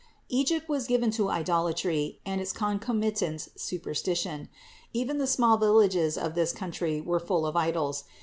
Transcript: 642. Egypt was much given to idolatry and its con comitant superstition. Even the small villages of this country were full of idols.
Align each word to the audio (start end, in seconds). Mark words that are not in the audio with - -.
642. 0.31 0.39
Egypt 0.55 0.67
was 0.67 0.83
much 0.85 0.89
given 0.89 1.11
to 1.11 1.29
idolatry 1.29 2.19
and 2.25 2.41
its 2.41 2.51
con 2.51 2.79
comitant 2.79 3.49
superstition. 3.55 4.49
Even 4.93 5.19
the 5.19 5.27
small 5.27 5.57
villages 5.57 6.17
of 6.17 6.33
this 6.33 6.51
country 6.51 6.99
were 6.99 7.19
full 7.19 7.45
of 7.45 7.55
idols. 7.55 8.05